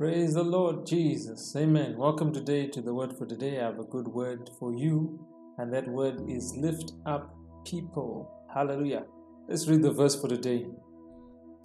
Praise 0.00 0.32
the 0.32 0.42
Lord 0.42 0.86
Jesus. 0.86 1.54
Amen. 1.54 1.98
Welcome 1.98 2.32
today 2.32 2.66
to 2.68 2.80
the 2.80 2.94
word 2.94 3.12
for 3.18 3.26
today. 3.26 3.60
I 3.60 3.64
have 3.64 3.78
a 3.78 3.84
good 3.84 4.08
word 4.08 4.48
for 4.58 4.72
you, 4.72 5.20
and 5.58 5.70
that 5.74 5.86
word 5.86 6.22
is 6.26 6.56
lift 6.56 6.94
up 7.04 7.36
people. 7.66 8.32
Hallelujah. 8.50 9.04
Let's 9.46 9.68
read 9.68 9.82
the 9.82 9.92
verse 9.92 10.18
for 10.18 10.26
today. 10.26 10.64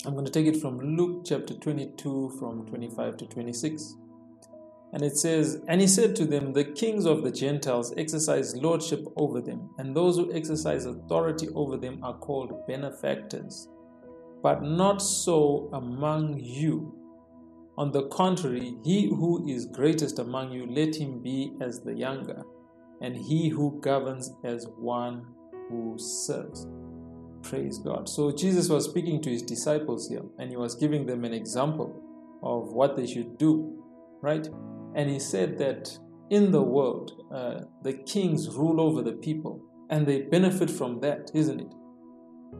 I'm 0.05 0.15
going 0.15 0.25
to 0.25 0.31
take 0.33 0.47
it 0.47 0.59
from 0.59 0.81
Luke 0.97 1.23
chapter 1.25 1.53
22, 1.53 2.35
from 2.37 2.67
25 2.67 3.15
to 3.15 3.25
26. 3.25 3.95
And 4.91 5.01
it 5.01 5.15
says, 5.15 5.61
And 5.69 5.79
he 5.79 5.87
said 5.87 6.13
to 6.17 6.25
them, 6.25 6.51
The 6.51 6.65
kings 6.65 7.05
of 7.05 7.23
the 7.23 7.31
Gentiles 7.31 7.93
exercise 7.95 8.53
lordship 8.53 9.05
over 9.15 9.39
them, 9.39 9.69
and 9.77 9.95
those 9.95 10.17
who 10.17 10.33
exercise 10.33 10.85
authority 10.85 11.47
over 11.55 11.77
them 11.77 12.03
are 12.03 12.17
called 12.17 12.67
benefactors. 12.67 13.69
But 14.43 14.61
not 14.61 15.01
so 15.01 15.69
among 15.71 16.41
you. 16.43 17.04
On 17.77 17.91
the 17.91 18.07
contrary, 18.07 18.77
he 18.83 19.07
who 19.07 19.45
is 19.47 19.65
greatest 19.65 20.19
among 20.19 20.51
you, 20.51 20.65
let 20.65 20.95
him 20.95 21.21
be 21.21 21.53
as 21.59 21.81
the 21.81 21.93
younger, 21.93 22.41
and 23.01 23.15
he 23.17 23.49
who 23.49 23.79
governs 23.81 24.31
as 24.45 24.67
one 24.77 25.25
who 25.69 25.95
serves. 25.97 26.67
Praise 27.43 27.77
God. 27.79 28.07
So 28.07 28.31
Jesus 28.31 28.69
was 28.69 28.85
speaking 28.85 29.21
to 29.23 29.29
his 29.29 29.41
disciples 29.41 30.07
here, 30.07 30.23
and 30.39 30.49
he 30.49 30.57
was 30.57 30.75
giving 30.75 31.05
them 31.05 31.25
an 31.25 31.33
example 31.33 32.01
of 32.41 32.71
what 32.71 32.95
they 32.95 33.05
should 33.05 33.37
do, 33.37 33.83
right? 34.21 34.47
And 34.95 35.09
he 35.09 35.19
said 35.19 35.57
that 35.57 35.97
in 36.29 36.51
the 36.51 36.61
world, 36.61 37.23
uh, 37.33 37.61
the 37.83 37.93
kings 37.93 38.55
rule 38.55 38.79
over 38.79 39.01
the 39.01 39.13
people, 39.13 39.61
and 39.89 40.07
they 40.07 40.21
benefit 40.21 40.71
from 40.71 41.01
that, 41.01 41.29
isn't 41.33 41.59
it? 41.59 41.73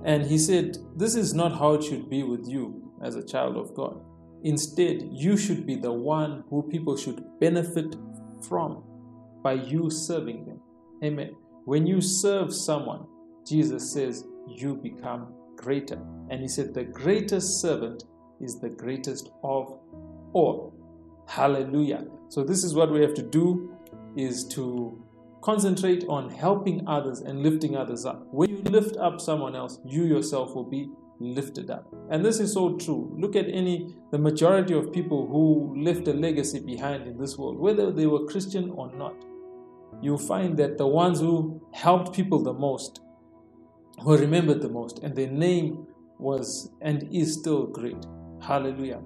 And 0.04 0.26
he 0.26 0.38
said, 0.38 0.78
This 0.96 1.16
is 1.16 1.34
not 1.34 1.58
how 1.58 1.74
it 1.74 1.84
should 1.84 2.10
be 2.10 2.24
with 2.24 2.48
you 2.48 2.92
as 3.02 3.16
a 3.16 3.26
child 3.26 3.56
of 3.56 3.74
God. 3.74 4.02
Instead, 4.44 5.10
you 5.12 5.38
should 5.38 5.66
be 5.66 5.76
the 5.76 5.92
one 5.92 6.44
who 6.50 6.62
people 6.64 6.96
should 6.96 7.24
benefit 7.40 7.96
from 8.48 8.84
by 9.44 9.54
you 9.54 9.90
serving 9.90 10.46
them. 10.46 10.60
Amen. 11.04 11.36
When 11.66 11.88
you 11.88 12.02
serve 12.02 12.54
someone, 12.54 13.08
Jesus 13.48 13.92
says, 13.92 14.26
you 14.48 14.76
become 14.76 15.34
greater. 15.56 16.00
And 16.30 16.42
he 16.42 16.48
said, 16.48 16.74
the 16.74 16.84
greatest 16.84 17.62
servant 17.62 18.04
is 18.40 18.60
the 18.60 18.70
greatest 18.70 19.32
of 19.44 19.80
all. 20.34 20.74
Hallelujah. 21.28 22.06
So 22.30 22.44
this 22.44 22.64
is 22.64 22.76
what 22.76 22.92
we 22.92 23.02
have 23.02 23.14
to 23.16 23.24
do 23.24 23.76
is 24.16 24.46
to 24.50 25.04
concentrate 25.42 26.04
on 26.10 26.30
helping 26.30 26.88
others 26.88 27.20
and 27.20 27.42
lifting 27.44 27.76
others 27.76 28.06
up. 28.06 28.28
When 28.32 28.50
you 28.50 28.58
lift 28.64 28.98
up 28.98 29.22
someone 29.22 29.56
else, 29.56 29.80
you 29.86 30.06
yourself 30.06 30.56
will 30.56 30.70
be 30.70 30.90
lifted 31.20 31.70
up. 31.70 31.88
And 32.10 32.24
this 32.24 32.40
is 32.40 32.54
so 32.54 32.78
true. 32.78 33.16
Look 33.18 33.36
at 33.36 33.48
any, 33.48 33.96
the 34.12 34.18
majority 34.18 34.74
of 34.74 34.92
people 34.92 35.28
who 35.28 35.76
left 35.82 36.08
a 36.08 36.14
legacy 36.14 36.60
behind 36.60 37.08
in 37.08 37.18
this 37.18 37.38
world, 37.38 37.58
whether 37.58 37.92
they 37.92 38.06
were 38.06 38.26
Christian 38.26 38.72
or 38.72 38.94
not. 38.96 39.16
You'll 40.02 40.18
find 40.18 40.58
that 40.58 40.78
the 40.78 40.88
ones 40.88 41.20
who 41.20 41.62
helped 41.74 42.14
people 42.14 42.44
the 42.44 42.54
most 42.54 43.00
were 44.04 44.18
remembered 44.18 44.62
the 44.62 44.70
most, 44.70 45.00
and 45.00 45.16
their 45.16 45.32
name 45.32 45.88
was 46.20 46.70
and 46.82 47.08
is 47.14 47.34
still 47.34 47.66
great. 47.68 48.06
Hallelujah. 48.42 49.02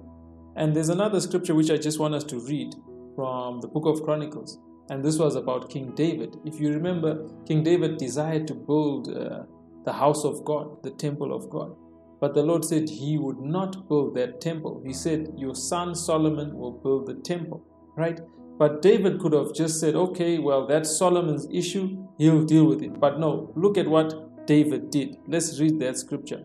And 0.56 0.74
there's 0.74 0.88
another 0.88 1.20
scripture 1.20 1.54
which 1.54 1.70
I 1.70 1.76
just 1.76 2.00
want 2.00 2.14
us 2.14 2.24
to 2.24 2.40
read 2.40 2.74
from 3.14 3.60
the 3.60 3.68
book 3.68 3.86
of 3.86 4.02
Chronicles. 4.02 4.58
And 4.90 5.04
this 5.04 5.18
was 5.18 5.36
about 5.36 5.70
King 5.70 5.94
David. 5.94 6.36
If 6.44 6.58
you 6.58 6.72
remember, 6.72 7.28
King 7.46 7.62
David 7.62 7.96
desired 7.96 8.48
to 8.48 8.54
build 8.54 9.08
uh, 9.08 9.44
the 9.84 9.92
house 9.92 10.24
of 10.24 10.44
God, 10.44 10.82
the 10.82 10.90
temple 10.90 11.32
of 11.32 11.48
God. 11.48 11.76
But 12.20 12.34
the 12.34 12.42
Lord 12.42 12.64
said 12.64 12.88
he 12.88 13.16
would 13.16 13.40
not 13.40 13.88
build 13.88 14.14
that 14.14 14.40
temple. 14.40 14.82
He 14.84 14.92
said, 14.92 15.32
Your 15.36 15.54
son 15.54 15.94
Solomon 15.94 16.54
will 16.54 16.72
build 16.72 17.06
the 17.06 17.14
temple, 17.14 17.64
right? 17.96 18.20
But 18.58 18.82
David 18.82 19.20
could 19.20 19.32
have 19.32 19.54
just 19.54 19.80
said, 19.80 19.94
Okay, 19.94 20.38
well, 20.38 20.66
that's 20.66 20.98
Solomon's 20.98 21.48
issue. 21.50 22.06
He'll 22.18 22.44
deal 22.44 22.66
with 22.66 22.82
it. 22.82 23.00
But 23.00 23.18
no, 23.18 23.52
look 23.56 23.78
at 23.78 23.88
what 23.88 24.46
David 24.46 24.90
did. 24.90 25.16
Let's 25.26 25.58
read 25.58 25.80
that 25.80 25.96
scripture. 25.96 26.42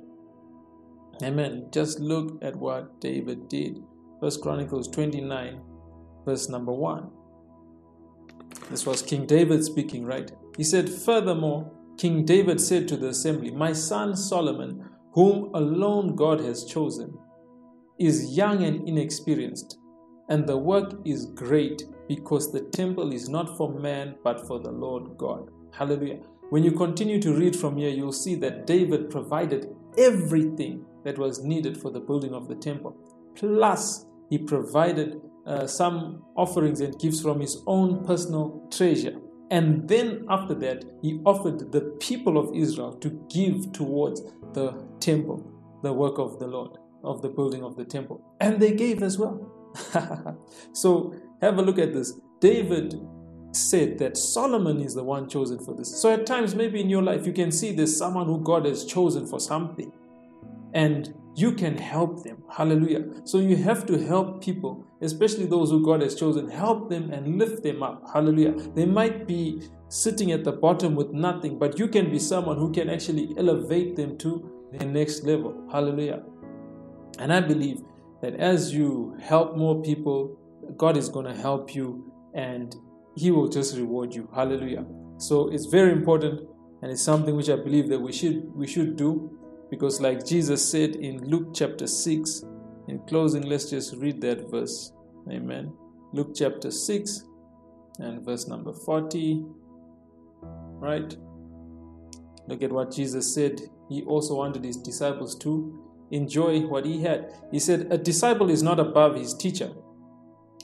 Amen. 1.21 1.67
Just 1.71 1.99
look 1.99 2.39
at 2.41 2.55
what 2.55 3.01
David 3.01 3.49
did. 3.49 3.79
First 4.21 4.41
Chronicles 4.41 4.87
29, 4.89 5.61
verse 6.25 6.47
number 6.47 6.71
1. 6.71 7.09
This 8.69 8.85
was 8.85 9.01
King 9.01 9.25
David 9.25 9.63
speaking, 9.63 10.05
right? 10.05 10.31
He 10.57 10.63
said, 10.63 10.89
Furthermore, 10.89 11.71
King 11.97 12.25
David 12.25 12.61
said 12.61 12.87
to 12.87 12.97
the 12.97 13.09
assembly, 13.09 13.51
My 13.51 13.73
son 13.73 14.15
Solomon 14.15 14.89
whom 15.15 15.49
alone 15.55 16.13
God 16.15 16.41
has 16.41 16.65
chosen, 16.65 17.17
is 17.97 18.37
young 18.37 18.63
and 18.63 18.87
inexperienced, 18.87 19.79
and 20.27 20.45
the 20.45 20.57
work 20.57 20.93
is 21.05 21.27
great 21.27 21.83
because 22.09 22.51
the 22.51 22.61
temple 22.71 23.13
is 23.13 23.29
not 23.29 23.55
for 23.57 23.79
man 23.79 24.15
but 24.23 24.45
for 24.45 24.59
the 24.59 24.71
Lord 24.71 25.17
God. 25.17 25.49
Hallelujah. 25.71 26.19
When 26.49 26.63
you 26.63 26.73
continue 26.73 27.21
to 27.21 27.33
read 27.33 27.55
from 27.55 27.77
here, 27.77 27.89
you'll 27.89 28.11
see 28.11 28.35
that 28.35 28.67
David 28.67 29.09
provided 29.09 29.73
everything 29.97 30.85
that 31.05 31.17
was 31.17 31.41
needed 31.41 31.81
for 31.81 31.91
the 31.91 31.99
building 32.01 32.33
of 32.33 32.49
the 32.49 32.55
temple. 32.55 32.95
Plus, 33.35 34.05
he 34.29 34.37
provided 34.37 35.21
uh, 35.45 35.65
some 35.65 36.23
offerings 36.35 36.81
and 36.81 36.99
gifts 36.99 37.21
from 37.21 37.39
his 37.39 37.63
own 37.67 38.05
personal 38.05 38.67
treasure. 38.69 39.17
And 39.51 39.87
then 39.87 40.25
after 40.29 40.55
that, 40.55 40.83
he 41.01 41.19
offered 41.25 41.71
the 41.71 41.81
people 41.99 42.37
of 42.37 42.55
Israel 42.55 42.93
to 42.93 43.09
give 43.29 43.71
towards 43.73 44.21
the 44.53 44.83
temple, 44.99 45.51
the 45.83 45.93
work 45.93 46.17
of 46.17 46.39
the 46.39 46.47
Lord, 46.47 46.77
of 47.03 47.21
the 47.21 47.29
building 47.29 47.63
of 47.63 47.75
the 47.75 47.85
temple. 47.85 48.23
And 48.41 48.59
they 48.59 48.73
gave 48.73 49.03
as 49.03 49.17
well. 49.19 49.51
so 50.73 51.13
have 51.41 51.57
a 51.59 51.61
look 51.61 51.77
at 51.77 51.93
this. 51.93 52.19
David 52.39 52.99
said 53.51 53.97
that 53.99 54.17
Solomon 54.17 54.81
is 54.81 54.95
the 54.95 55.03
one 55.03 55.29
chosen 55.29 55.59
for 55.59 55.73
this. 55.75 56.01
So 56.01 56.11
at 56.11 56.25
times, 56.25 56.55
maybe 56.55 56.81
in 56.81 56.89
your 56.89 57.03
life, 57.03 57.25
you 57.25 57.33
can 57.33 57.51
see 57.51 57.71
there's 57.71 57.95
someone 57.95 58.25
who 58.25 58.41
God 58.41 58.65
has 58.65 58.85
chosen 58.85 59.25
for 59.27 59.39
something. 59.39 59.91
And 60.73 61.13
you 61.35 61.51
can 61.51 61.77
help 61.77 62.23
them. 62.23 62.41
Hallelujah. 62.49 63.05
So 63.25 63.39
you 63.39 63.57
have 63.57 63.85
to 63.87 63.97
help 63.97 64.41
people, 64.41 64.87
especially 65.01 65.45
those 65.45 65.69
who 65.69 65.83
God 65.83 66.01
has 66.01 66.15
chosen. 66.15 66.49
Help 66.49 66.89
them 66.89 67.11
and 67.11 67.37
lift 67.37 67.61
them 67.61 67.83
up. 67.83 68.03
Hallelujah. 68.13 68.53
They 68.73 68.85
might 68.85 69.27
be 69.27 69.61
sitting 69.89 70.31
at 70.31 70.45
the 70.45 70.53
bottom 70.53 70.95
with 70.95 71.11
nothing, 71.11 71.59
but 71.59 71.77
you 71.77 71.89
can 71.89 72.09
be 72.09 72.19
someone 72.19 72.57
who 72.57 72.71
can 72.71 72.89
actually 72.89 73.35
elevate 73.37 73.97
them 73.97 74.17
to 74.19 74.49
the 74.71 74.85
next 74.85 75.23
level. 75.23 75.67
Hallelujah. 75.71 76.23
And 77.19 77.33
I 77.33 77.41
believe 77.41 77.81
that 78.21 78.35
as 78.35 78.73
you 78.73 79.17
help 79.21 79.57
more 79.57 79.81
people, 79.81 80.39
God 80.77 80.95
is 80.95 81.09
going 81.09 81.25
to 81.25 81.35
help 81.35 81.75
you 81.75 82.13
and 82.33 82.73
He 83.15 83.31
will 83.31 83.49
just 83.49 83.75
reward 83.75 84.15
you. 84.15 84.29
Hallelujah. 84.33 84.85
So 85.17 85.49
it's 85.49 85.65
very 85.65 85.91
important 85.91 86.47
and 86.81 86.91
it's 86.91 87.01
something 87.01 87.35
which 87.35 87.49
I 87.49 87.55
believe 87.57 87.89
that 87.89 87.99
we 87.99 88.11
should 88.11 88.53
we 88.55 88.67
should 88.67 88.95
do 88.95 89.37
because 89.69 89.99
like 90.01 90.25
Jesus 90.25 90.69
said 90.69 90.95
in 90.95 91.23
Luke 91.27 91.49
chapter 91.53 91.87
6, 91.87 92.43
in 92.87 92.99
closing, 93.07 93.43
let's 93.43 93.69
just 93.69 93.95
read 93.95 94.21
that 94.21 94.49
verse. 94.49 94.91
Amen. 95.31 95.73
Luke 96.13 96.33
chapter 96.35 96.69
6 96.69 97.23
and 97.99 98.23
verse 98.23 98.47
number 98.47 98.73
40. 98.73 99.43
Right? 100.41 101.15
Look 102.47 102.61
at 102.61 102.71
what 102.71 102.91
Jesus 102.91 103.33
said. 103.33 103.59
He 103.89 104.03
also 104.03 104.35
wanted 104.35 104.63
his 104.63 104.77
disciples 104.77 105.35
to 105.39 105.85
enjoy 106.11 106.61
what 106.61 106.85
he 106.85 107.01
had. 107.01 107.33
He 107.51 107.59
said, 107.59 107.87
A 107.91 107.97
disciple 107.97 108.49
is 108.49 108.61
not 108.61 108.79
above 108.79 109.15
his 109.15 109.33
teacher, 109.33 109.71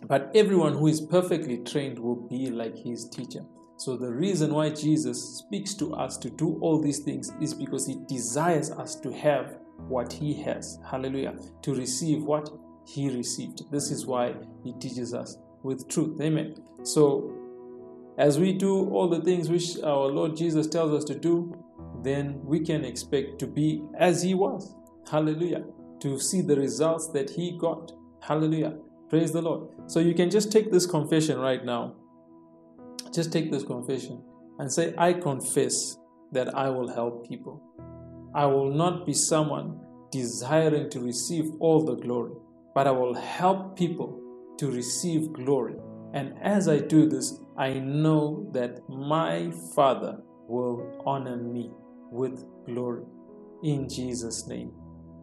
but 0.07 0.31
everyone 0.35 0.73
who 0.73 0.87
is 0.87 1.01
perfectly 1.01 1.57
trained 1.59 1.97
will 1.97 2.27
be 2.27 2.49
like 2.51 2.77
his 2.77 3.09
teacher. 3.09 3.43
So, 3.81 3.97
the 3.97 4.13
reason 4.13 4.53
why 4.53 4.69
Jesus 4.69 5.39
speaks 5.39 5.73
to 5.73 5.95
us 5.95 6.15
to 6.17 6.29
do 6.29 6.59
all 6.61 6.79
these 6.79 6.99
things 6.99 7.31
is 7.41 7.51
because 7.51 7.87
he 7.87 7.97
desires 8.07 8.69
us 8.69 8.93
to 8.97 9.11
have 9.11 9.57
what 9.87 10.13
he 10.13 10.35
has. 10.43 10.77
Hallelujah. 10.87 11.33
To 11.63 11.73
receive 11.73 12.21
what 12.21 12.47
he 12.85 13.09
received. 13.09 13.63
This 13.71 13.89
is 13.89 14.05
why 14.05 14.35
he 14.63 14.73
teaches 14.73 15.15
us 15.15 15.39
with 15.63 15.89
truth. 15.89 16.21
Amen. 16.21 16.57
So, 16.83 17.33
as 18.19 18.37
we 18.37 18.53
do 18.53 18.87
all 18.91 19.09
the 19.09 19.21
things 19.21 19.49
which 19.49 19.79
our 19.79 20.05
Lord 20.05 20.37
Jesus 20.37 20.67
tells 20.67 20.93
us 20.93 21.03
to 21.05 21.15
do, 21.15 21.51
then 22.03 22.39
we 22.43 22.59
can 22.59 22.85
expect 22.85 23.39
to 23.39 23.47
be 23.47 23.81
as 23.97 24.21
he 24.21 24.35
was. 24.35 24.75
Hallelujah. 25.09 25.63
To 26.01 26.19
see 26.19 26.41
the 26.41 26.55
results 26.55 27.07
that 27.13 27.31
he 27.31 27.57
got. 27.57 27.93
Hallelujah. 28.21 28.77
Praise 29.09 29.31
the 29.31 29.41
Lord. 29.41 29.69
So 29.87 29.99
you 29.99 30.13
can 30.13 30.29
just 30.29 30.51
take 30.51 30.71
this 30.71 30.85
confession 30.85 31.39
right 31.39 31.65
now 31.65 31.95
just 33.13 33.31
take 33.31 33.51
this 33.51 33.63
confession 33.63 34.23
and 34.59 34.71
say, 34.71 34.93
I 34.97 35.13
confess 35.13 35.97
that 36.31 36.55
I 36.55 36.69
will 36.69 36.87
help 36.87 37.27
people. 37.27 37.61
I 38.33 38.45
will 38.45 38.71
not 38.71 39.05
be 39.05 39.13
someone 39.13 39.79
desiring 40.11 40.89
to 40.91 40.99
receive 41.01 41.51
all 41.59 41.83
the 41.83 41.95
glory, 41.95 42.33
but 42.73 42.87
I 42.87 42.91
will 42.91 43.13
help 43.13 43.77
people 43.77 44.21
to 44.59 44.71
receive 44.71 45.33
glory. 45.33 45.75
And 46.13 46.37
as 46.41 46.67
I 46.67 46.79
do 46.79 47.07
this, 47.07 47.39
I 47.57 47.73
know 47.73 48.49
that 48.53 48.79
my 48.89 49.51
Father 49.75 50.19
will 50.47 51.01
honor 51.05 51.37
me 51.37 51.71
with 52.11 52.45
glory. 52.65 53.03
In 53.63 53.87
Jesus' 53.89 54.47
name. 54.47 54.71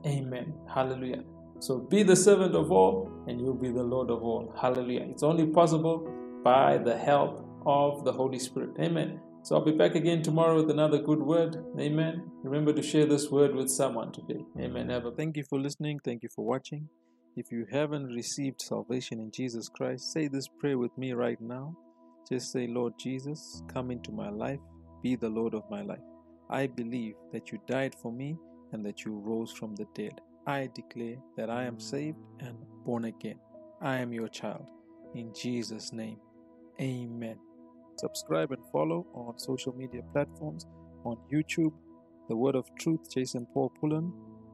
Amen. 0.07 0.55
Hallelujah. 0.73 1.25
So 1.61 1.79
be 1.79 2.03
the 2.03 2.17
servant 2.17 2.55
of 2.55 2.71
all, 2.71 3.11
and 3.27 3.41
you'll 3.41 3.55
be 3.55 3.71
the 3.71 3.83
Lord 3.83 4.11
of 4.11 4.23
all. 4.23 4.55
Hallelujah. 4.61 5.07
It's 5.11 5.23
only 5.23 5.47
possible 5.47 6.09
by 6.45 6.79
the 6.79 6.97
help 6.97 7.48
of 7.69 8.05
the 8.05 8.13
Holy 8.13 8.39
Spirit. 8.39 8.71
Amen. 8.81 9.21
So 9.43 9.55
I'll 9.55 9.65
be 9.65 9.73
back 9.73 9.95
again 9.95 10.23
tomorrow 10.23 10.57
with 10.57 10.71
another 10.71 10.99
good 10.99 11.21
word. 11.21 11.57
Amen. 11.79 12.31
Remember 12.43 12.73
to 12.73 12.83
share 12.83 13.07
this 13.07 13.31
word 13.31 13.55
with 13.55 13.69
someone 13.69 14.11
today. 14.11 14.41
Amen. 14.59 14.91
Ever. 14.91 15.11
Thank 15.11 15.37
you 15.37 15.45
for 15.45 15.61
listening. 15.61 16.01
Thank 16.03 16.23
you 16.23 16.31
for 16.35 16.45
watching. 16.45 16.89
If 17.37 17.53
you 17.53 17.67
haven't 17.71 18.07
received 18.07 18.63
salvation 18.63 19.21
in 19.21 19.31
Jesus 19.31 19.69
Christ, 19.69 20.13
say 20.13 20.29
this 20.29 20.49
prayer 20.49 20.79
with 20.79 20.97
me 20.97 21.13
right 21.13 21.41
now. 21.41 21.77
Just 22.29 22.53
say, 22.53 22.67
Lord 22.67 22.95
Jesus, 22.99 23.63
come 23.73 23.91
into 23.91 24.13
my 24.13 24.31
life, 24.31 24.61
be 25.03 25.15
the 25.15 25.29
Lord 25.29 25.55
of 25.55 25.71
my 25.71 25.83
life. 25.83 26.01
I 26.51 26.67
believe 26.67 27.15
that 27.33 27.53
you 27.53 27.59
died 27.69 27.95
for 27.95 28.11
me 28.11 28.37
and 28.73 28.85
that 28.85 29.05
you 29.05 29.13
rose 29.19 29.53
from 29.53 29.75
the 29.77 29.87
dead. 29.95 30.21
I 30.47 30.71
declare 30.75 31.17
that 31.37 31.51
I 31.51 31.65
am 31.65 31.79
saved 31.79 32.19
and 32.41 32.57
born 32.85 33.05
again. 33.05 33.39
I 33.81 33.99
am 33.99 34.13
your 34.13 34.29
child. 34.29 34.67
In 35.15 35.33
Jesus' 35.35 35.93
name, 35.93 36.19
amen. 36.81 37.39
Subscribe 37.99 38.53
and 38.53 38.63
follow 38.71 39.07
on 39.13 39.37
social 39.39 39.75
media 39.75 40.03
platforms 40.13 40.67
on 41.05 41.17
YouTube, 41.33 41.73
The 42.29 42.37
Word 42.37 42.55
of 42.55 42.73
Truth, 42.77 43.11
Jason 43.13 43.45
Paul 43.53 43.73
Pullen, 43.81 44.13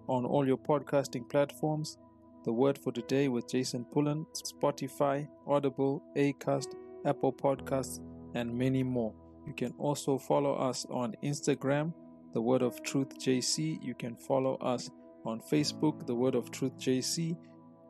on 0.09 0.25
all 0.25 0.47
your 0.47 0.57
podcasting 0.57 1.29
platforms, 1.29 1.99
The 2.45 2.53
Word 2.53 2.79
for 2.79 2.91
Today 2.91 3.29
with 3.29 3.47
Jason 3.51 3.85
Pullen, 3.85 4.25
Spotify, 4.33 5.29
Audible, 5.47 6.03
Acast, 6.17 6.69
Apple 7.05 7.35
Podcasts, 7.35 8.01
and 8.35 8.57
many 8.57 8.83
more. 8.83 9.13
You 9.47 9.53
can 9.53 9.75
also 9.79 10.17
follow 10.17 10.55
us 10.55 10.87
on 10.89 11.15
Instagram, 11.23 11.93
The 12.33 12.41
Word 12.41 12.63
of 12.63 12.83
Truth 12.83 13.19
JC. 13.19 13.79
You 13.85 13.95
can 13.95 14.17
follow 14.17 14.55
us 14.57 14.91
on 15.27 15.43
Facebook, 15.53 16.07
The 16.07 16.15
Word 16.15 16.35
of 16.35 16.51
Truth 16.51 16.79
JC. 16.79 17.37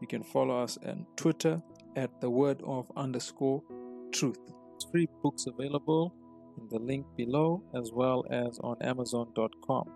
You 0.00 0.08
can 0.08 0.24
follow 0.24 0.60
us 0.60 0.78
on 0.84 1.06
Twitter 1.14 1.62
at 1.94 2.20
The 2.20 2.28
Word 2.28 2.60
of 2.66 2.90
underscore 2.96 3.62
Truth. 4.10 4.38
Free 4.90 5.08
books 5.22 5.46
available 5.46 6.14
in 6.58 6.68
the 6.68 6.78
link 6.78 7.06
below 7.16 7.62
as 7.74 7.90
well 7.92 8.24
as 8.30 8.58
on 8.60 8.76
Amazon.com. 8.82 9.90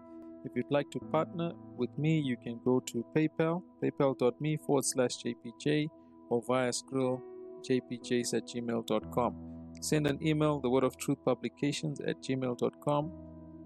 If 0.44 0.52
you'd 0.54 0.70
like 0.70 0.90
to 0.92 1.00
partner 1.12 1.52
with 1.76 1.90
me, 1.98 2.20
you 2.20 2.36
can 2.36 2.60
go 2.64 2.80
to 2.80 3.04
PayPal, 3.16 3.62
paypal.me 3.82 4.56
forward 4.66 4.84
slash 4.84 5.16
JPJ, 5.22 5.88
or 6.30 6.42
via 6.46 6.70
Skrill 6.70 7.20
jpjs 7.68 8.34
at 8.34 8.46
gmail.com. 8.46 9.34
Send 9.80 10.06
an 10.06 10.18
email, 10.26 10.60
the 10.60 10.70
word 10.70 10.84
of 10.84 10.96
truth 10.96 11.18
publications 11.24 12.00
at 12.00 12.22
gmail.com. 12.22 13.12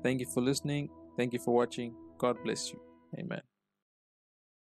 Thank 0.03 0.21
you 0.21 0.27
for 0.27 0.43
listening. 0.43 0.89
Thank 1.17 1.33
you 1.33 1.39
for 1.39 1.55
watching. 1.55 1.95
God 2.19 2.37
bless 2.45 2.73
you. 2.73 2.81
Amen. 3.19 3.52